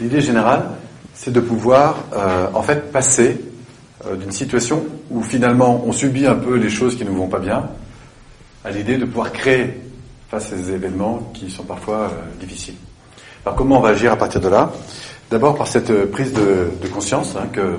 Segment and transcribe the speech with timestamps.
[0.00, 0.64] L'idée générale,
[1.12, 3.40] c'est de pouvoir euh, en fait passer
[4.06, 7.40] euh, d'une situation où finalement on subit un peu les choses qui ne vont pas
[7.40, 7.68] bien,
[8.64, 9.80] à l'idée de pouvoir créer
[10.30, 12.76] face à ces événements qui sont parfois euh, difficiles.
[13.44, 14.70] Alors comment on va agir à partir de là?
[15.30, 17.78] D'abord par cette prise de, conscience hein, que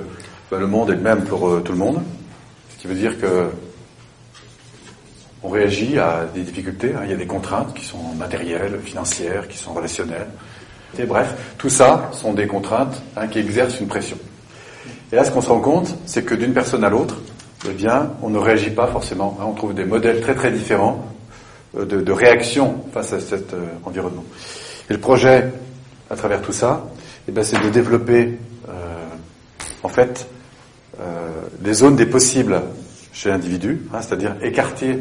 [0.50, 2.02] bah, le monde est le même pour tout le monde,
[2.68, 3.50] ce qui veut dire que
[5.42, 6.92] on réagit à des difficultés.
[6.94, 7.00] Hein.
[7.04, 10.28] Il y a des contraintes qui sont matérielles, financières, qui sont relationnelles.
[10.98, 14.18] Et bref, tout ça sont des contraintes hein, qui exercent une pression.
[15.12, 17.18] Et là, ce qu'on se rend compte, c'est que d'une personne à l'autre,
[17.68, 19.36] eh bien, on ne réagit pas forcément.
[19.40, 19.44] Hein.
[19.48, 21.04] on trouve des modèles très très différents
[21.76, 24.24] euh, de, réaction face à cet euh, environnement.
[24.88, 25.50] Et le projet,
[26.10, 26.86] à travers tout ça,
[27.28, 28.72] eh c'est de développer, euh,
[29.82, 30.26] en fait,
[31.00, 31.28] euh,
[31.60, 32.60] des zones des possibles
[33.12, 34.98] chez l'individu, hein, c'est-à-dire écarter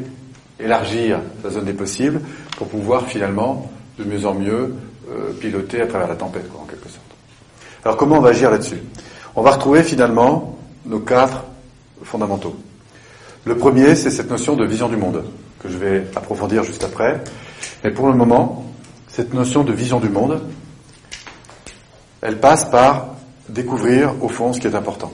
[0.60, 2.22] élargir la zone des possibles
[2.58, 4.76] pour pouvoir finalement de mieux en mieux
[5.12, 7.04] euh, piloter à travers la tempête, en quelque sorte.
[7.84, 8.80] Alors comment on va agir là-dessus?
[9.36, 11.46] On va retrouver finalement nos quatre
[12.04, 12.56] fondamentaux.
[13.46, 15.24] Le premier, c'est cette notion de vision du monde,
[15.60, 17.22] que je vais approfondir juste après.
[17.84, 18.66] Mais pour le moment,
[19.08, 20.42] cette notion de vision du monde,
[22.22, 23.16] elle passe par
[23.48, 25.12] découvrir au fond ce qui est important.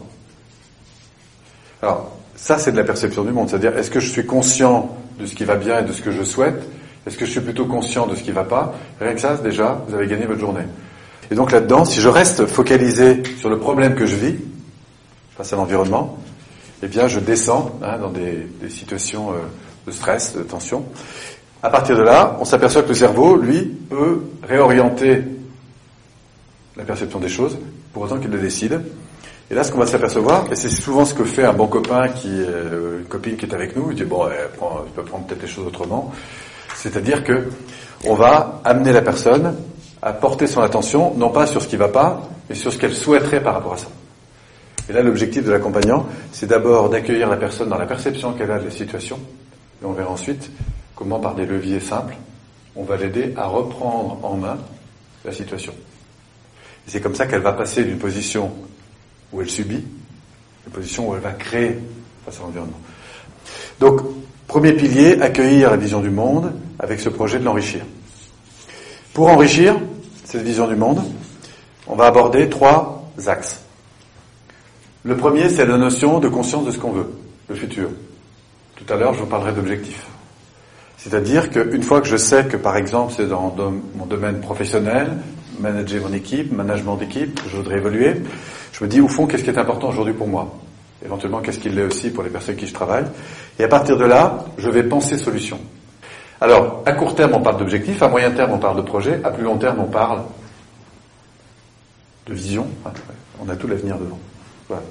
[1.82, 5.26] Alors, ça c'est de la perception du monde, c'est-à-dire est-ce que je suis conscient de
[5.26, 6.68] ce qui va bien et de ce que je souhaite?
[7.06, 8.73] Est-ce que je suis plutôt conscient de ce qui ne va pas?
[9.00, 10.64] Rien que ça, déjà, vous avez gagné votre journée.
[11.30, 14.36] Et donc là-dedans, si je reste focalisé sur le problème que je vis,
[15.38, 16.17] face à l'environnement,
[16.84, 19.36] eh bien, je descends hein, dans des, situations euh,
[19.88, 20.86] de stress, de tension.
[21.64, 25.23] À partir de là, on s'aperçoit que le cerveau, lui, peut réorienter
[26.75, 27.58] la perception des choses,
[27.94, 28.81] pour autant qu'il le décide.
[29.50, 32.09] Et là, ce qu'on va s'apercevoir, et c'est souvent ce que fait un bon copain
[32.09, 35.44] qui, euh, une copine qui est avec nous, il dit bon, il peut prendre peut-être
[35.44, 36.12] les choses autrement.
[36.85, 37.50] C'est-à-dire que
[38.06, 39.56] on va amener la personne
[40.03, 42.94] à porter son attention non pas sur ce qui va pas, mais sur ce qu'elle
[42.94, 43.88] souhaiterait par rapport à ça.
[44.88, 48.59] Et là, l'objectif de l'accompagnant, c'est d'abord d'accueillir la personne dans la perception qu'elle a
[48.59, 49.18] de la situation,
[49.81, 50.51] et on verra ensuite
[50.95, 52.16] comment, par des leviers simples,
[52.75, 54.59] on va l'aider à reprendre en main
[55.24, 55.74] la situation.
[56.88, 58.51] Et c'est comme ça qu'elle va passer d'une position
[59.34, 59.84] où elle subit,
[60.68, 61.79] une position où elle va créer
[62.25, 62.79] face à l'environnement.
[63.79, 64.01] Donc,
[64.47, 67.81] premier pilier, accueillir la vision du monde avec ce projet de l'enrichir.
[69.13, 69.75] Pour enrichir
[70.23, 71.01] cette vision du monde,
[71.88, 73.61] on va aborder trois axes.
[75.03, 77.11] Le premier, c'est la notion de conscience de ce qu'on veut,
[77.47, 77.89] le futur.
[78.75, 80.06] Tout à l'heure, je vous parlerai d'objectifs.
[80.97, 83.53] C'est-à-dire qu'une fois que je sais que, par exemple, c'est dans
[83.95, 85.17] mon domaine professionnel,
[85.59, 88.16] manager mon équipe, management d'équipe, je voudrais évoluer,
[88.72, 90.51] je me dis au fond qu'est-ce qui est important aujourd'hui pour moi?
[91.03, 93.06] Éventuellement qu'est-ce qu'il l'est aussi pour les personnes avec qui je travaille
[93.59, 95.59] Et à partir de là, je vais penser solution.
[96.41, 99.31] Alors, à court terme, on parle d'objectifs, à moyen terme, on parle de projet, à
[99.31, 100.22] plus long terme, on parle
[102.28, 102.67] de vision.
[103.39, 104.19] On a tout l'avenir devant.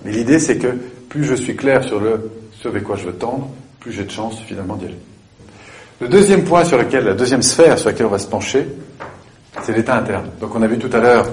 [0.04, 0.68] Mais l'idée, c'est que
[1.08, 2.30] plus je suis clair sur le
[2.64, 3.48] ce avec quoi je veux tendre,
[3.80, 4.98] plus j'ai de chances finalement d'y aller.
[6.00, 8.66] Le deuxième point sur lequel, la deuxième sphère sur laquelle on va se pencher,
[9.62, 10.30] c'est l'état interne.
[10.40, 11.26] Donc on a vu tout à l'heure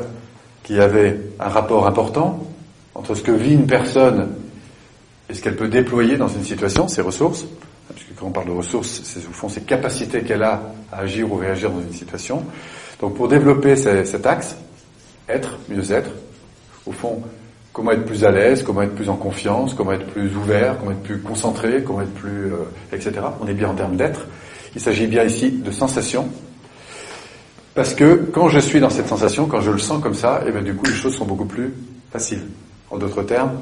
[0.63, 2.45] qu'il y avait un rapport important
[2.93, 4.29] entre ce que vit une personne
[5.31, 7.46] et ce qu'elle peut déployer dans une situation, ses ressources,
[7.96, 11.31] puisque quand on parle de ressources, c'est au fond ses capacités qu'elle a à agir
[11.31, 12.44] ou réagir dans une situation.
[13.00, 14.58] Donc pour développer cet axe,
[15.30, 16.12] être, mieux être,
[16.86, 17.22] au fond,
[17.72, 20.92] comment être plus à l'aise, comment être plus en confiance, comment être plus ouvert, comment
[20.92, 22.58] être plus concentré, comment être plus, euh,
[22.92, 23.13] etc.
[23.40, 24.28] On est bien en termes d'être.
[24.75, 26.28] Il s'agit bien ici de sensations,
[27.74, 30.50] parce que quand je suis dans cette sensation, quand je le sens comme ça, et
[30.50, 31.74] eh bien du coup les choses sont beaucoup plus
[32.12, 32.44] faciles.
[32.90, 33.62] En d'autres termes,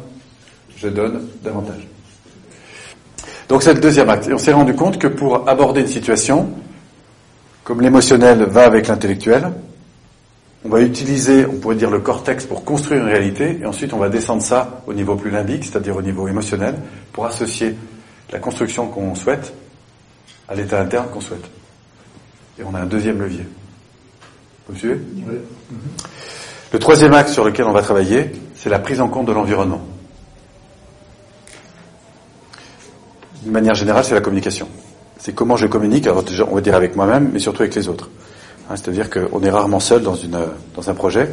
[0.81, 1.88] je donne davantage.
[3.47, 4.28] Donc c'est le deuxième acte.
[4.28, 6.50] Et on s'est rendu compte que pour aborder une situation,
[7.63, 9.51] comme l'émotionnel va avec l'intellectuel,
[10.65, 13.98] on va utiliser, on pourrait dire le cortex pour construire une réalité, et ensuite on
[13.98, 16.75] va descendre ça au niveau plus limbique, c'est-à-dire au niveau émotionnel,
[17.13, 17.75] pour associer
[18.31, 19.53] la construction qu'on souhaite
[20.48, 21.50] à l'état interne qu'on souhaite.
[22.59, 23.45] Et on a un deuxième levier.
[24.68, 24.75] Vous
[26.74, 29.81] Le troisième axe sur lequel on va travailler, c'est la prise en compte de l'environnement.
[33.44, 34.68] D'une manière générale, c'est la communication.
[35.18, 38.09] C'est comment je communique, on va dire avec moi-même, mais surtout avec les autres.
[38.69, 41.30] Hein, c'est-à-dire qu'on est rarement seul dans, un projet.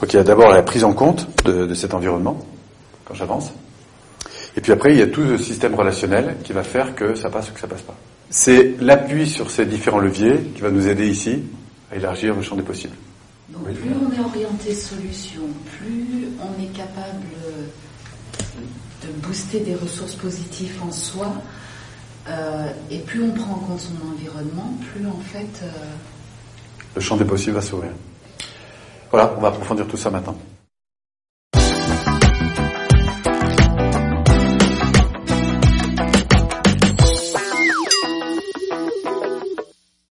[0.00, 2.38] Donc il y a d'abord la prise en compte de, de cet environnement,
[3.04, 3.52] quand j'avance.
[4.56, 7.28] Et puis après, il y a tout le système relationnel qui va faire que ça
[7.28, 7.94] passe ou que ça passe pas.
[8.30, 11.42] C'est l'appui sur ces différents leviers qui va nous aider ici
[11.92, 12.96] à élargir le champ des possibles.
[13.50, 15.42] Donc plus on est orienté solution,
[15.78, 17.26] plus on est capable
[19.02, 21.32] de booster des ressources positives en soi,
[22.28, 25.62] euh, et plus on prend en compte son environnement, plus en fait...
[25.62, 25.68] Euh,
[26.94, 27.90] le champ des possibles va s'ouvrir.
[29.10, 30.36] Voilà, on va approfondir tout ça maintenant.